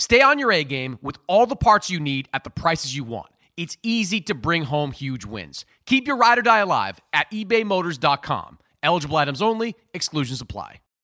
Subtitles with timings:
[0.00, 3.04] Stay on your A game with all the parts you need at the prices you
[3.04, 3.30] want.
[3.58, 5.66] It's easy to bring home huge wins.
[5.84, 8.58] Keep your ride or die alive at ebaymotors.com.
[8.82, 10.76] Eligible items only, exclusions apply.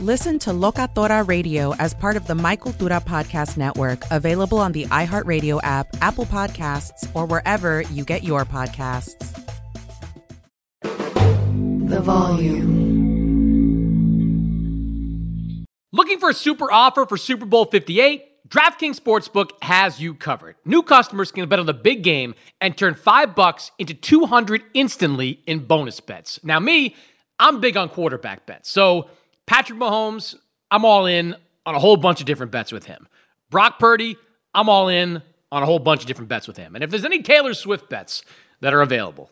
[0.00, 4.86] Listen to Locatora Radio as part of the My Cultura Podcast Network, available on the
[4.86, 9.14] iHeartRadio app, Apple Podcasts, or wherever you get your podcasts.
[10.82, 12.74] The volume.
[15.92, 18.48] Looking for a super offer for Super Bowl 58?
[18.48, 20.56] DraftKings Sportsbook has you covered.
[20.64, 25.40] New customers can bet on the big game and turn 5 bucks into 200 instantly
[25.46, 26.40] in bonus bets.
[26.42, 26.96] Now me,
[27.38, 28.68] I'm big on quarterback bets.
[28.68, 29.08] So,
[29.46, 30.36] Patrick Mahomes,
[30.70, 33.08] I'm all in on a whole bunch of different bets with him.
[33.50, 34.16] Brock Purdy,
[34.54, 36.74] I'm all in on a whole bunch of different bets with him.
[36.74, 38.22] And if there's any Taylor Swift bets
[38.60, 39.30] that are available,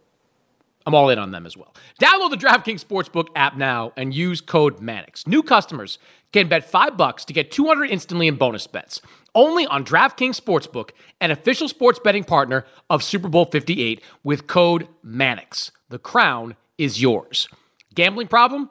[0.86, 1.74] I'm all in on them as well.
[2.00, 5.26] Download the DraftKings Sportsbook app now and use code Mannix.
[5.26, 5.98] New customers
[6.32, 9.00] can bet 5 bucks to get 200 instantly in bonus bets.
[9.34, 14.88] Only on DraftKings Sportsbook, an official sports betting partner of Super Bowl 58 with code
[15.02, 15.70] Mannix.
[15.88, 17.48] The crown is yours.
[17.94, 18.70] Gambling problem?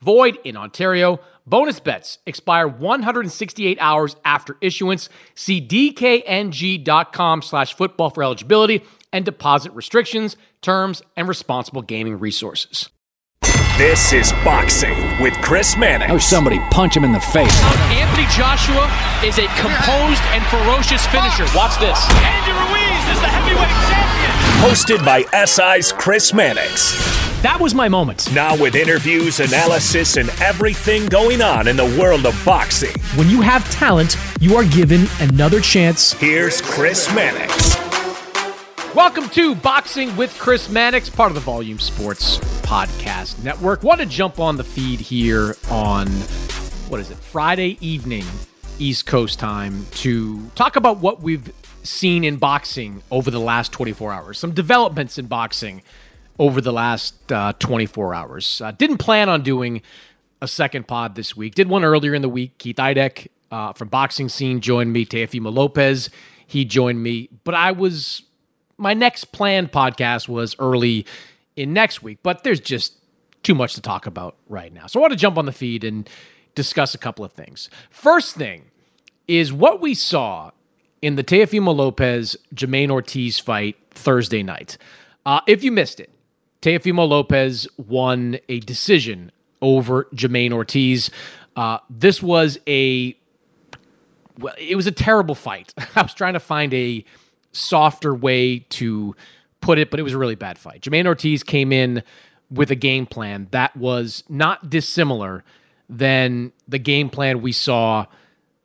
[0.00, 1.20] void in Ontario.
[1.46, 5.08] Bonus bets expire 168 hours after issuance.
[5.34, 12.90] See dkng.com slash football for eligibility and deposit restrictions, terms, and responsible gaming resources.
[13.78, 16.10] This is Boxing with Chris Mannix.
[16.10, 17.62] Oh, somebody punch him in the face.
[17.92, 18.90] Anthony Joshua
[19.22, 21.44] is a composed and ferocious finisher.
[21.54, 21.98] Watch this.
[22.24, 24.30] Andy Ruiz is the heavyweight champion.
[24.64, 27.25] Hosted by SI's Chris Mannix.
[27.46, 28.34] That was my moment.
[28.34, 33.00] Now, with interviews, analysis, and everything going on in the world of boxing.
[33.14, 36.12] When you have talent, you are given another chance.
[36.14, 37.76] Here's Chris Mannix.
[38.96, 43.84] Welcome to Boxing with Chris Mannix, part of the Volume Sports Podcast Network.
[43.84, 46.08] Want to jump on the feed here on
[46.88, 48.24] what is it, Friday evening,
[48.80, 51.52] East Coast time, to talk about what we've
[51.84, 55.82] seen in boxing over the last 24 hours, some developments in boxing
[56.38, 58.60] over the last uh, 24 hours.
[58.60, 59.82] Uh, didn't plan on doing
[60.40, 61.54] a second pod this week.
[61.54, 62.58] Did one earlier in the week.
[62.58, 65.06] Keith Idec uh, from Boxing Scene joined me.
[65.06, 66.10] Teofimo Lopez,
[66.46, 67.28] he joined me.
[67.44, 68.22] But I was
[68.78, 71.06] my next planned podcast was early
[71.56, 72.94] in next week, but there's just
[73.42, 74.86] too much to talk about right now.
[74.86, 76.08] So I want to jump on the feed and
[76.54, 77.70] discuss a couple of things.
[77.90, 78.70] First thing
[79.26, 80.50] is what we saw
[81.00, 84.76] in the Teofimo Lopez Jamaine Ortiz fight Thursday night.
[85.24, 86.10] Uh, if you missed it,
[86.66, 89.30] Teofimo Lopez won a decision
[89.62, 91.12] over Jamaine Ortiz.
[91.54, 93.16] Uh, this was a
[94.36, 95.72] well, it was a terrible fight.
[95.94, 97.04] I was trying to find a
[97.52, 99.14] softer way to
[99.60, 100.80] put it, but it was a really bad fight.
[100.80, 102.02] Jamaine Ortiz came in
[102.50, 105.44] with a game plan that was not dissimilar
[105.88, 108.06] than the game plan we saw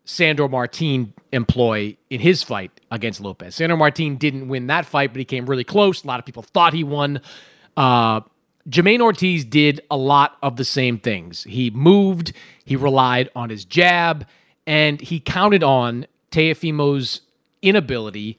[0.06, 3.54] Sandor Martin employ in his fight against Lopez.
[3.54, 6.04] Sandor Martin didn't win that fight, but he came really close.
[6.04, 7.22] A lot of people thought he won.
[7.76, 8.22] Uh,
[8.70, 11.44] Jamaine Ortiz did a lot of the same things.
[11.44, 12.34] He moved,
[12.64, 14.28] he relied on his jab,
[14.68, 17.22] and he counted on Teofimo's
[17.62, 18.38] inability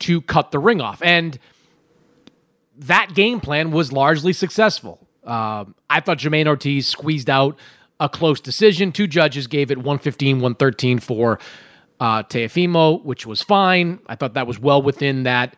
[0.00, 1.02] to cut the ring off.
[1.02, 1.38] And
[2.76, 5.06] that game plan was largely successful.
[5.24, 7.58] Um, I thought Jamaine Ortiz squeezed out
[8.00, 8.92] a close decision.
[8.92, 11.38] Two judges gave it 115, 113 for
[12.00, 13.98] uh, Teofimo, which was fine.
[14.06, 15.56] I thought that was well within that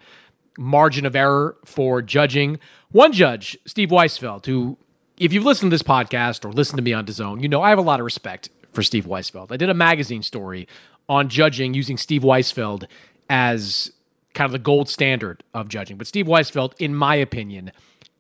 [0.58, 2.58] margin of error for judging.
[2.92, 4.76] One judge, Steve Weisfeld, who,
[5.16, 7.68] if you've listened to this podcast or listened to me on DAZN, you know I
[7.68, 9.52] have a lot of respect for Steve Weisfeld.
[9.52, 10.66] I did a magazine story
[11.08, 12.86] on judging using Steve Weisfeld
[13.28, 13.92] as
[14.34, 15.98] kind of the gold standard of judging.
[15.98, 17.70] But Steve Weisfeld, in my opinion,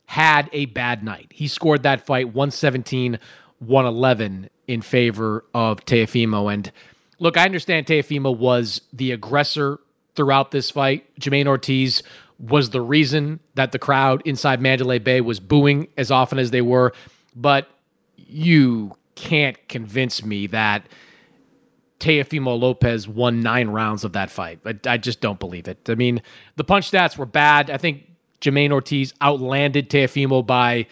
[0.06, 1.32] had a bad night.
[1.34, 3.18] He scored that fight 117
[3.58, 6.52] 111 in favor of Teofimo.
[6.52, 6.70] And
[7.18, 9.80] look, I understand Teofimo was the aggressor
[10.14, 11.06] throughout this fight.
[11.20, 12.02] Jamaine Ortiz
[12.40, 16.62] was the reason that the crowd inside Mandalay Bay was booing as often as they
[16.62, 16.92] were.
[17.36, 17.68] But
[18.16, 20.86] you can't convince me that
[21.98, 24.60] Teofimo Lopez won nine rounds of that fight.
[24.64, 25.78] I, I just don't believe it.
[25.88, 26.22] I mean,
[26.56, 27.70] the punch stats were bad.
[27.70, 28.04] I think
[28.40, 30.86] Jamaine Ortiz outlanded Teofimo by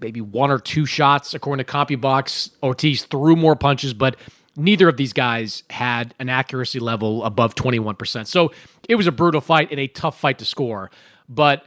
[0.00, 2.50] maybe one or two shots, according to CompuBox.
[2.62, 4.16] Ortiz threw more punches, but
[4.60, 8.26] neither of these guys had an accuracy level above 21%.
[8.26, 8.52] So
[8.88, 10.90] it was a brutal fight and a tough fight to score.
[11.28, 11.64] But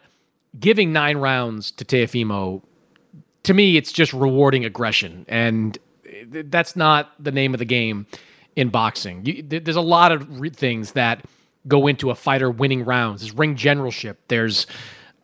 [0.59, 2.61] giving nine rounds to Teofimo,
[3.43, 5.25] to me, it's just rewarding aggression.
[5.27, 5.77] And
[6.29, 8.05] that's not the name of the game
[8.55, 9.25] in boxing.
[9.25, 11.25] You, there's a lot of re- things that
[11.67, 13.21] go into a fighter winning rounds.
[13.21, 14.19] There's ring generalship.
[14.27, 14.67] There's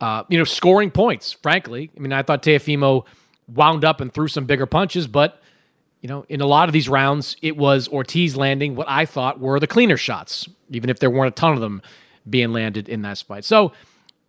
[0.00, 1.90] uh, you know, scoring points, frankly.
[1.96, 3.04] I mean, I thought Teofimo
[3.46, 5.42] wound up and threw some bigger punches, but,
[6.00, 9.38] you know, in a lot of these rounds, it was Ortiz landing what I thought
[9.38, 11.82] were the cleaner shots, even if there weren't a ton of them
[12.28, 13.44] being landed in that fight.
[13.44, 13.72] So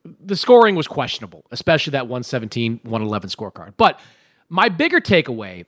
[0.04, 3.74] the scoring was questionable, especially that 117 111 scorecard.
[3.78, 4.00] But
[4.50, 5.66] my bigger takeaway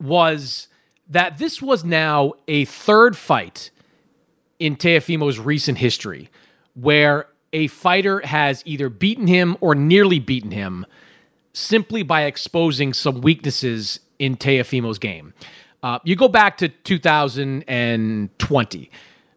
[0.00, 0.68] was
[1.08, 3.70] that this was now a third fight
[4.58, 6.30] in Teofimo's recent history
[6.74, 10.86] where a fighter has either beaten him or nearly beaten him
[11.52, 15.34] simply by exposing some weaknesses in Teofimo's game.
[15.82, 18.90] Uh, you go back to 2020,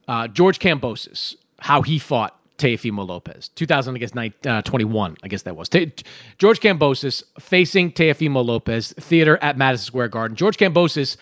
[0.08, 3.50] uh, George Kambosos, how he fought Teofimo Lopez.
[3.50, 4.12] 2000, I guess,
[4.46, 5.70] uh, 21, I guess that was.
[5.70, 5.92] Te-
[6.38, 10.38] George Kambosos facing Teofimo Lopez, theater at Madison Square Garden.
[10.38, 11.18] George Kambosos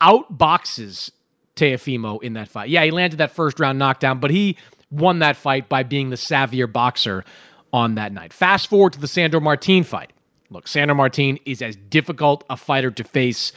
[0.00, 1.12] outboxes
[1.54, 2.68] Teofimo in that fight.
[2.68, 4.56] Yeah, he landed that first round knockdown, but he
[4.90, 7.24] won that fight by being the savvier boxer
[7.72, 8.32] on that night.
[8.32, 10.10] Fast forward to the Sandor Martin fight.
[10.54, 13.52] Look, Sandor Martin is as difficult a fighter to face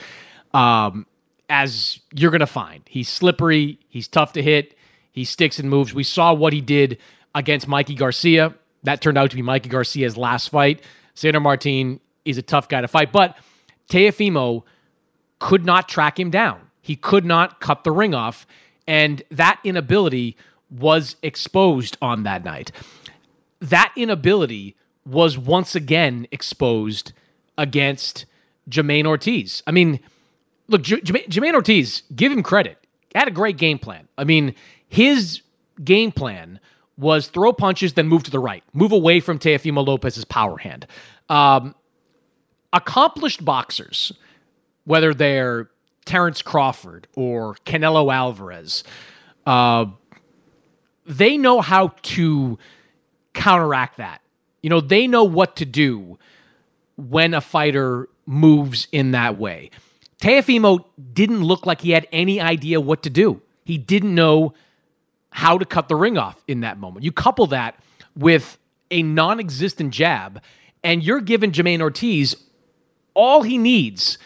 [0.52, 1.06] um,
[1.48, 2.82] as you're going to find.
[2.88, 4.76] He's slippery, he's tough to hit,
[5.12, 5.94] he sticks and moves.
[5.94, 6.98] We saw what he did
[7.36, 8.56] against Mikey Garcia.
[8.82, 10.82] That turned out to be Mikey Garcia's last fight.
[11.14, 13.38] Sandor Martin is a tough guy to fight, but
[13.92, 14.64] Teofimo
[15.38, 16.62] could not track him down.
[16.82, 18.48] He could not cut the ring off.
[18.88, 20.36] And that inability
[20.72, 22.72] was exposed on that night.
[23.60, 24.76] That inability
[25.08, 27.14] was once again exposed
[27.58, 28.26] against
[28.70, 29.64] Jamaine Ortiz.
[29.66, 30.00] I mean,
[30.68, 32.78] look, J- Jamaine Ortiz, give him credit,
[33.16, 34.08] had a great game plan.
[34.18, 34.54] I mean,
[34.88, 35.42] his
[35.84, 36.60] game plan
[36.98, 40.88] was throw punches, then move to the right, move away from Teofimo Lopez's power hand.
[41.30, 41.76] Um,
[42.74, 44.12] accomplished boxers,
[44.86, 45.70] whether they're
[46.06, 48.84] Terrence Crawford or Canelo Alvarez,
[49.46, 49.86] uh,
[51.06, 52.58] they know how to
[53.34, 54.22] counteract that.
[54.68, 56.20] You know, they know what to do
[56.98, 59.72] when a fighter moves in that way.
[60.22, 60.84] Teofimo
[61.14, 63.42] didn't look like he had any idea what to do.
[63.64, 64.54] He didn't know
[65.30, 67.06] how to cut the ring off in that moment.
[67.06, 67.80] You couple that
[68.14, 68.58] with
[68.92, 70.42] a non existent jab,
[70.84, 72.36] and you're giving Jamaine Ortiz
[73.14, 74.18] all he needs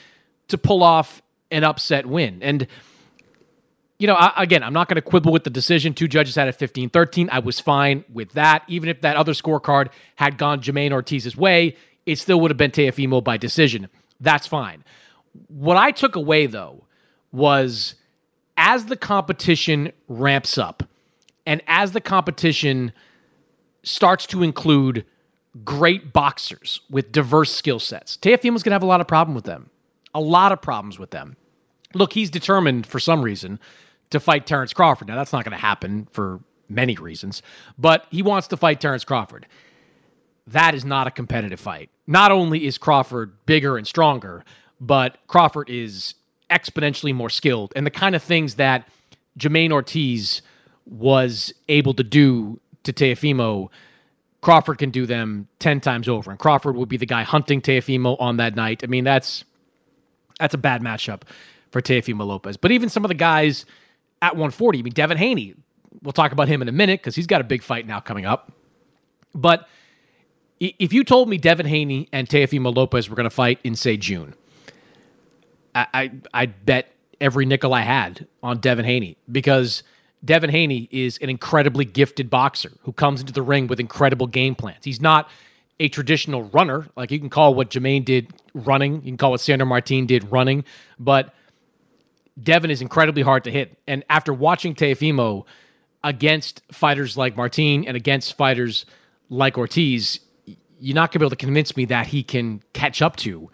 [0.47, 1.21] to pull off
[1.51, 2.41] an upset win.
[2.41, 2.65] And
[4.01, 5.93] you know, I, again, I'm not going to quibble with the decision.
[5.93, 7.29] Two judges had it 15 13.
[7.31, 8.63] I was fine with that.
[8.67, 11.75] Even if that other scorecard had gone Jamaine Ortiz's way,
[12.07, 13.89] it still would have been Teofimo by decision.
[14.19, 14.83] That's fine.
[15.49, 16.85] What I took away, though,
[17.31, 17.93] was
[18.57, 20.81] as the competition ramps up
[21.45, 22.93] and as the competition
[23.83, 25.05] starts to include
[25.63, 29.45] great boxers with diverse skill sets, Teofimo's going to have a lot of problem with
[29.45, 29.69] them.
[30.15, 31.37] A lot of problems with them.
[31.93, 33.59] Look, he's determined for some reason
[34.11, 35.07] to fight Terrence Crawford.
[35.07, 37.41] Now, that's not going to happen for many reasons,
[37.77, 39.47] but he wants to fight Terrence Crawford.
[40.47, 41.89] That is not a competitive fight.
[42.07, 44.43] Not only is Crawford bigger and stronger,
[44.79, 46.15] but Crawford is
[46.49, 47.73] exponentially more skilled.
[47.75, 48.87] And the kind of things that
[49.37, 50.41] Jamaine Ortiz
[50.85, 53.69] was able to do to Teofimo
[54.41, 56.31] Crawford can do them 10 times over.
[56.31, 58.83] And Crawford would be the guy hunting Teofimo on that night.
[58.83, 59.45] I mean, that's
[60.39, 61.21] that's a bad matchup
[61.71, 62.57] for Teofimo Lopez.
[62.57, 63.65] But even some of the guys
[64.21, 65.55] at 140, I mean, Devin Haney,
[66.01, 68.25] we'll talk about him in a minute because he's got a big fight now coming
[68.25, 68.51] up.
[69.33, 69.67] But
[70.59, 73.97] if you told me Devin Haney and Teofimo Lopez were going to fight in, say,
[73.97, 74.35] June,
[75.73, 79.83] I, I, I'd bet every nickel I had on Devin Haney because
[80.23, 84.53] Devin Haney is an incredibly gifted boxer who comes into the ring with incredible game
[84.55, 84.83] plans.
[84.83, 85.29] He's not
[85.79, 86.87] a traditional runner.
[86.95, 90.31] Like you can call what Jermaine did running, you can call what Sandor Martin did
[90.31, 90.63] running,
[90.99, 91.33] but
[92.41, 93.77] Devin is incredibly hard to hit.
[93.87, 95.45] And after watching Teofimo
[96.03, 98.85] against fighters like Martin and against fighters
[99.29, 100.19] like Ortiz,
[100.79, 103.49] you're not going to be able to convince me that he can catch up to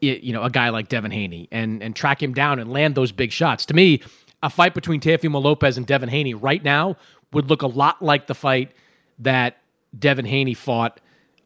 [0.00, 3.12] you know a guy like Devin Haney and and track him down and land those
[3.12, 3.66] big shots.
[3.66, 4.02] To me,
[4.42, 6.96] a fight between Teofimo Lopez and Devin Haney right now
[7.32, 8.72] would look a lot like the fight
[9.18, 9.58] that
[9.98, 11.00] Devin Haney fought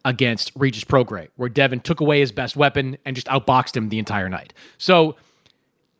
[0.04, 3.98] against Regis Prograis, where Devin took away his best weapon and just outboxed him the
[3.98, 4.52] entire night.
[4.78, 5.16] So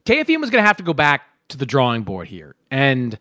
[0.05, 2.55] Teofimo is going to have to go back to the drawing board here.
[2.71, 3.19] And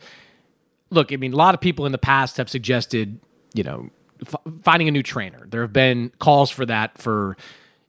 [0.89, 3.19] look, I mean, a lot of people in the past have suggested,
[3.53, 3.89] you know,
[4.25, 5.45] f- finding a new trainer.
[5.50, 7.38] There have been calls for that for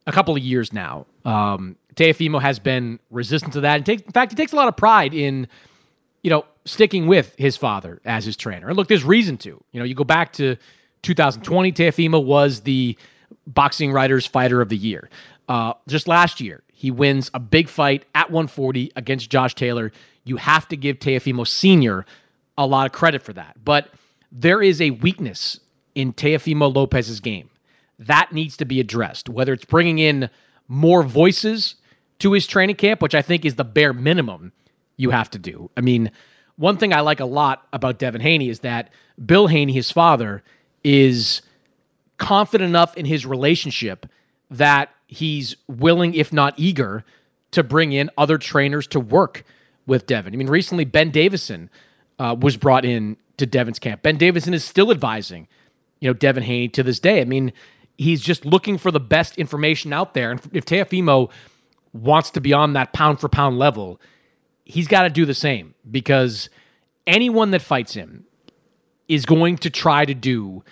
[0.06, 1.06] a couple of years now.
[1.24, 3.76] Um, Teofimo has been resistant to that.
[3.76, 5.46] And take, in fact, he takes a lot of pride in,
[6.22, 8.68] you know, sticking with his father as his trainer.
[8.68, 9.62] And look, there's reason to.
[9.72, 10.56] You know, you go back to
[11.02, 12.96] 2020, Teofimo was the
[13.46, 15.10] Boxing Writers Fighter of the Year.
[15.52, 19.92] Uh, just last year, he wins a big fight at 140 against Josh Taylor.
[20.24, 22.06] You have to give Teofimo Sr.
[22.56, 23.62] a lot of credit for that.
[23.62, 23.90] But
[24.30, 25.60] there is a weakness
[25.94, 27.50] in Teofimo Lopez's game
[27.98, 30.30] that needs to be addressed, whether it's bringing in
[30.68, 31.74] more voices
[32.20, 34.52] to his training camp, which I think is the bare minimum
[34.96, 35.70] you have to do.
[35.76, 36.10] I mean,
[36.56, 38.88] one thing I like a lot about Devin Haney is that
[39.22, 40.42] Bill Haney, his father,
[40.82, 41.42] is
[42.16, 44.06] confident enough in his relationship
[44.56, 47.04] that he's willing, if not eager,
[47.52, 49.44] to bring in other trainers to work
[49.86, 50.32] with Devin.
[50.32, 51.70] I mean, recently Ben Davison
[52.18, 54.02] uh, was brought in to Devin's camp.
[54.02, 55.48] Ben Davison is still advising,
[56.00, 57.20] you know, Devin Haney to this day.
[57.20, 57.52] I mean,
[57.98, 60.30] he's just looking for the best information out there.
[60.30, 61.30] And if Teofimo
[61.92, 64.00] wants to be on that pound for pound level,
[64.64, 66.48] he's got to do the same because
[67.06, 68.24] anyone that fights him
[69.08, 70.64] is going to try to do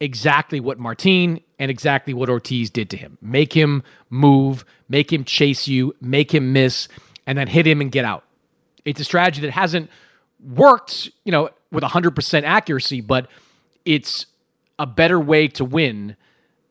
[0.00, 3.18] exactly what Martin and exactly what Ortiz did to him.
[3.20, 6.88] Make him move, make him chase you, make him miss,
[7.26, 8.24] and then hit him and get out.
[8.84, 9.90] It's a strategy that hasn't
[10.42, 13.28] worked, you know, with 100% accuracy, but
[13.84, 14.26] it's
[14.78, 16.16] a better way to win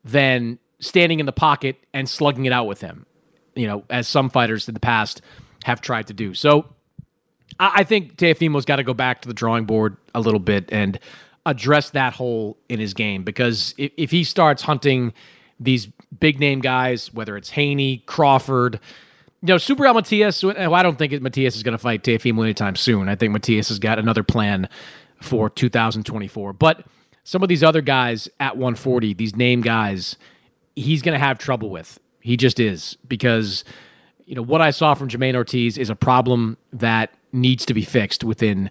[0.04, 3.06] than standing in the pocket and slugging it out with him,
[3.54, 5.20] you know, as some fighters in the past
[5.64, 6.34] have tried to do.
[6.34, 6.66] So
[7.58, 10.98] I, think Teofimo's got to go back to the drawing board a little bit and
[11.48, 15.12] address that hole in his game because if, if he starts hunting
[15.58, 15.88] these
[16.20, 18.80] big name guys, whether it's Haney, Crawford,
[19.42, 22.76] you know, Subriel Matias, well, I don't think Matias is going to fight Teofimo anytime
[22.76, 23.08] soon.
[23.08, 24.68] I think Matias has got another plan
[25.20, 26.52] for 2024.
[26.52, 26.84] But
[27.24, 30.16] some of these other guys at 140, these name guys,
[30.74, 31.98] he's going to have trouble with.
[32.20, 33.64] He just is because
[34.26, 37.82] you know what I saw from Jermaine Ortiz is a problem that needs to be
[37.82, 38.70] fixed within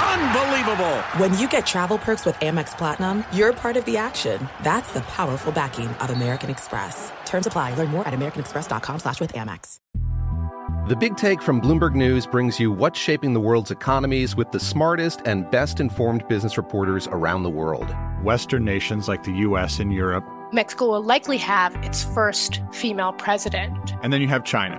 [0.00, 0.96] Unbelievable!
[1.18, 4.48] When you get travel perks with Amex Platinum, you're part of the action.
[4.62, 7.12] That's the powerful backing of American Express.
[7.24, 7.74] Terms apply.
[7.74, 9.78] Learn more at americanexpress.com slash with Amex.
[10.86, 14.60] The Big Take from Bloomberg News brings you what's shaping the world's economies with the
[14.60, 17.90] smartest and best informed business reporters around the world.
[18.22, 19.78] Western nations like the U.S.
[19.78, 20.24] and Europe.
[20.52, 23.94] Mexico will likely have its first female president.
[24.02, 24.78] And then you have China.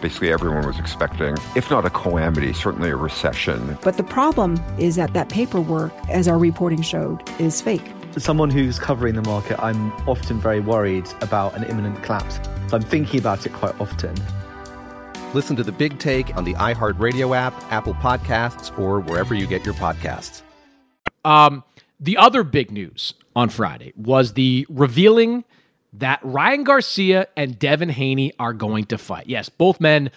[0.00, 3.78] Basically, everyone was expecting, if not a calamity, certainly a recession.
[3.82, 7.92] But the problem is that that paperwork, as our reporting showed, is fake.
[8.14, 12.38] As someone who's covering the market, I'm often very worried about an imminent collapse.
[12.68, 14.14] So I'm thinking about it quite often.
[15.32, 19.64] Listen to the big take on the iHeartRadio app, Apple Podcasts, or wherever you get
[19.64, 20.42] your podcasts.
[21.24, 21.64] Um,
[21.98, 25.44] the other big news on Friday was the revealing
[25.98, 29.26] that Ryan Garcia and Devin Haney are going to fight.
[29.26, 30.10] Yes, both men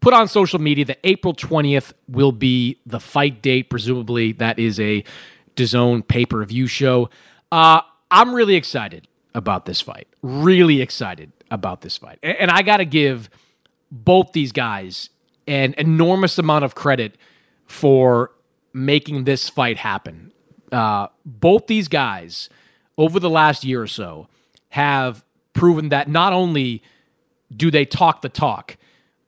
[0.00, 3.70] put on social media that April 20th will be the fight date.
[3.70, 5.04] Presumably, that is a
[5.56, 7.10] DAZN pay per view show.
[7.50, 10.08] Uh, I'm really excited about this fight.
[10.22, 12.18] Really excited about this fight.
[12.22, 13.30] And, and I got to give
[13.90, 15.10] both these guys
[15.46, 17.16] an enormous amount of credit
[17.66, 18.32] for
[18.72, 20.32] making this fight happen
[20.72, 22.48] uh, both these guys
[22.96, 24.26] over the last year or so
[24.72, 26.82] have proven that not only
[27.54, 28.78] do they talk the talk,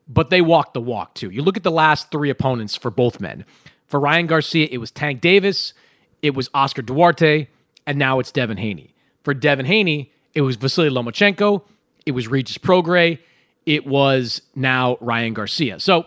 [0.08, 1.28] but they walk the walk too.
[1.28, 3.44] You look at the last three opponents for both men.
[3.86, 5.74] For Ryan Garcia, it was Tank Davis,
[6.22, 7.48] it was Oscar Duarte,
[7.86, 8.94] and now it's Devin Haney.
[9.22, 11.62] For Devin Haney, it was Vasily Lomachenko,
[12.06, 13.18] it was Regis Prograis,
[13.66, 15.78] it was now Ryan Garcia.
[15.78, 16.06] So,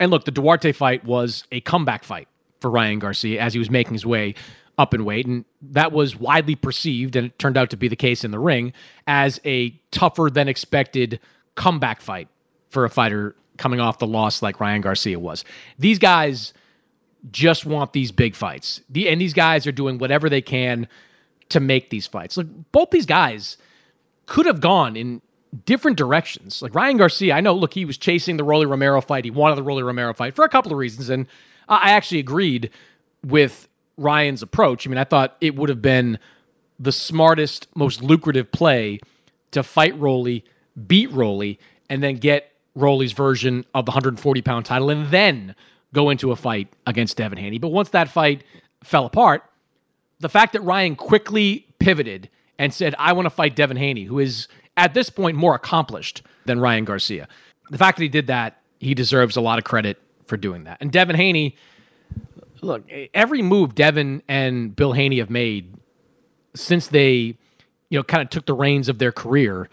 [0.00, 2.26] and look, the Duarte fight was a comeback fight
[2.60, 4.34] for Ryan Garcia as he was making his way
[4.78, 5.26] up in weight.
[5.26, 8.38] And that was widely perceived, and it turned out to be the case in the
[8.38, 8.72] ring,
[9.06, 11.20] as a tougher than expected
[11.54, 12.28] comeback fight
[12.68, 15.44] for a fighter coming off the loss like Ryan Garcia was.
[15.78, 16.54] These guys
[17.30, 18.80] just want these big fights.
[18.88, 20.88] The, and these guys are doing whatever they can
[21.50, 22.36] to make these fights.
[22.36, 23.58] Look, both these guys
[24.26, 25.20] could have gone in
[25.66, 26.62] different directions.
[26.62, 29.24] Like Ryan Garcia, I know, look, he was chasing the Rolly Romero fight.
[29.24, 31.10] He wanted the Rolly Romero fight for a couple of reasons.
[31.10, 31.26] And
[31.68, 32.70] I actually agreed
[33.22, 34.86] with Ryan's approach.
[34.86, 36.18] I mean, I thought it would have been
[36.78, 39.00] the smartest, most lucrative play
[39.52, 40.44] to fight Rolly,
[40.86, 45.54] beat Rolly, and then get Rolly's version of the 140 pound title and then
[45.92, 47.58] go into a fight against Devin Haney.
[47.58, 48.44] But once that fight
[48.82, 49.44] fell apart,
[50.20, 54.18] the fact that Ryan quickly pivoted and said, I want to fight Devin Haney, who
[54.18, 57.28] is at this point more accomplished than Ryan Garcia.
[57.70, 60.78] The fact that he did that, he deserves a lot of credit for doing that.
[60.80, 61.56] And Devin Haney,
[62.62, 65.74] look, every move Devin and Bill Haney have made
[66.54, 67.36] since they,
[67.90, 69.68] you know, kind of took the reins of their career,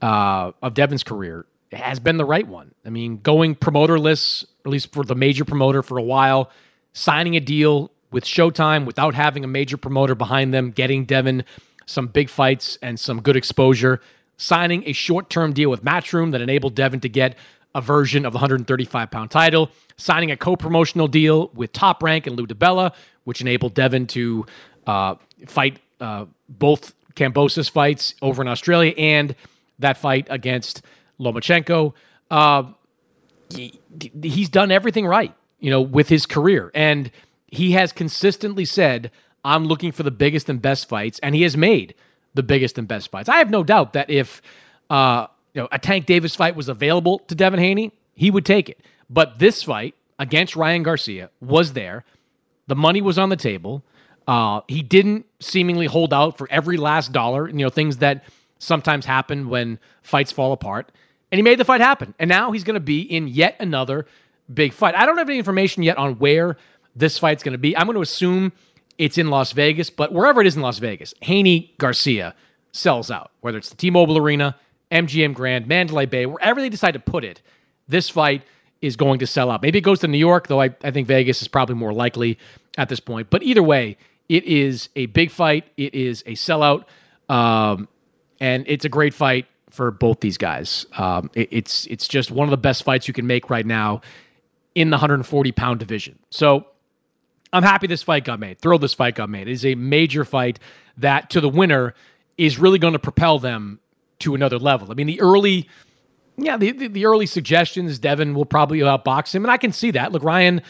[0.00, 2.74] uh, of Devin's career, has been the right one.
[2.84, 6.50] I mean, going promoterless, at least for the major promoter for a while,
[6.92, 11.44] signing a deal with Showtime without having a major promoter behind them, getting Devin
[11.86, 14.00] some big fights and some good exposure,
[14.36, 17.36] signing a short term deal with Matchroom that enabled Devin to get
[17.74, 22.26] a version of the 135 pound title, signing a co promotional deal with Top Rank
[22.26, 22.92] and Lou DiBella,
[23.24, 24.46] which enabled Devin to
[24.86, 25.14] uh,
[25.46, 29.34] fight uh, both Kambosos fights over in Australia and
[29.78, 30.82] that fight against
[31.18, 31.92] Lomachenko.
[32.30, 32.64] Uh,
[33.54, 33.80] he,
[34.22, 36.70] he's done everything right, you know, with his career.
[36.74, 37.10] And
[37.46, 39.10] he has consistently said,
[39.44, 41.18] I'm looking for the biggest and best fights.
[41.20, 41.94] And he has made
[42.34, 43.28] the biggest and best fights.
[43.28, 44.40] I have no doubt that if,
[44.88, 48.68] uh, you know, a Tank Davis fight was available to Devin Haney, he would take
[48.68, 48.80] it.
[49.08, 52.04] But this fight against Ryan Garcia was there.
[52.66, 53.82] The money was on the table.
[54.28, 58.24] Uh, he didn't seemingly hold out for every last dollar, you know, things that
[58.58, 60.92] sometimes happen when fights fall apart.
[61.32, 62.14] And he made the fight happen.
[62.18, 64.06] And now he's going to be in yet another
[64.52, 64.94] big fight.
[64.94, 66.56] I don't have any information yet on where
[66.94, 67.76] this fight's going to be.
[67.76, 68.52] I'm going to assume
[68.98, 72.34] it's in Las Vegas, but wherever it is in Las Vegas, Haney Garcia
[72.72, 74.56] sells out, whether it's the T Mobile Arena,
[74.90, 77.42] MGM Grand, Mandalay Bay, wherever they decide to put it,
[77.88, 78.42] this fight
[78.80, 79.62] is going to sell out.
[79.62, 82.38] Maybe it goes to New York, though I, I think Vegas is probably more likely
[82.78, 83.30] at this point.
[83.30, 83.96] But either way,
[84.28, 85.66] it is a big fight.
[85.76, 86.84] It is a sellout.
[87.28, 87.88] Um,
[88.40, 90.86] and it's a great fight for both these guys.
[90.96, 94.00] Um, it, it's it's just one of the best fights you can make right now
[94.74, 96.18] in the 140 pound division.
[96.30, 96.66] So
[97.52, 98.60] I'm happy this fight got made.
[98.60, 99.48] Thrilled this fight got made.
[99.48, 100.58] It is a major fight
[100.96, 101.94] that to the winner
[102.38, 103.80] is really going to propel them
[104.20, 104.90] to another level.
[104.90, 105.68] I mean, the early,
[106.36, 109.90] yeah, the, the, the early suggestions, Devin will probably outbox him, and I can see
[109.92, 110.12] that.
[110.12, 110.62] Look, Ryan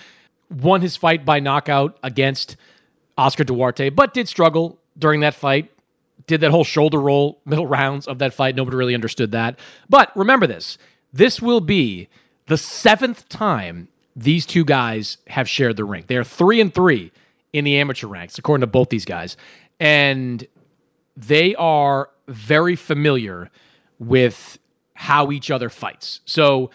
[0.51, 2.57] won his fight by knockout against
[3.17, 5.71] Oscar Duarte, but did struggle during that fight.
[6.27, 8.55] Did that whole shoulder roll middle rounds of that fight.
[8.55, 9.59] Nobody really understood that.
[9.89, 10.79] But remember this
[11.13, 12.09] this will be
[12.47, 16.05] the seventh time these two guys have shared the ring.
[16.07, 17.13] They are three and three
[17.53, 19.37] in the amateur ranks, according to both these guys.
[19.79, 20.47] And
[21.17, 23.51] they are very familiar
[23.99, 24.59] with
[24.95, 26.21] how each other fights.
[26.25, 26.71] So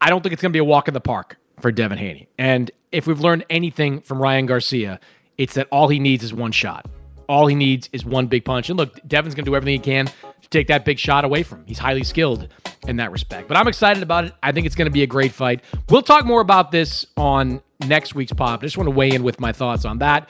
[0.00, 2.28] I don't think it's going to be a walk in the park for Devin Haney.
[2.38, 5.00] And if we've learned anything from Ryan Garcia,
[5.38, 6.86] it's that all he needs is one shot.
[7.28, 8.70] All he needs is one big punch.
[8.70, 11.42] And look, Devin's going to do everything he can to take that big shot away
[11.42, 11.66] from him.
[11.66, 12.48] He's highly skilled
[12.88, 13.46] in that respect.
[13.46, 14.34] But I'm excited about it.
[14.42, 15.62] I think it's going to be a great fight.
[15.88, 18.60] We'll talk more about this on next week's pop.
[18.60, 20.28] I just want to weigh in with my thoughts on that,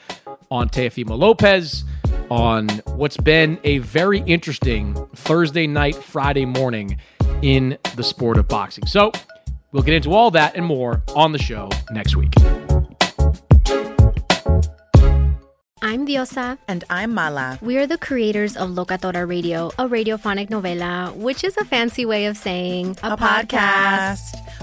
[0.51, 1.83] on Teofimo Lopez,
[2.31, 6.97] on what's been a very interesting Thursday night, Friday morning
[7.41, 8.85] in the sport of boxing.
[8.87, 9.11] So
[9.73, 12.31] we'll get into all that and more on the show next week.
[15.83, 16.57] I'm Diosa.
[16.69, 17.59] And I'm Mala.
[17.61, 22.27] We are the creators of Locatora Radio, a radiophonic novela, which is a fancy way
[22.27, 24.19] of saying a, a podcast.
[24.31, 24.50] podcast.